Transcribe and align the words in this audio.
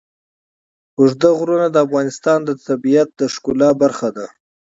اوږده 0.97 1.29
غرونه 1.37 1.67
د 1.71 1.75
افغانستان 1.85 2.39
د 2.45 2.49
طبیعت 2.67 3.09
د 3.15 3.21
ښکلا 3.33 3.69
برخه 3.81 4.09
ده. 4.17 4.25